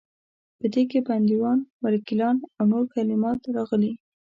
په 0.59 0.65
دې 0.73 0.83
کې 0.91 0.99
بندیوان، 1.07 1.59
وکیلان 1.83 2.37
او 2.57 2.63
نور 2.71 2.85
کلمات 2.95 3.39
راغلي. 3.55 3.93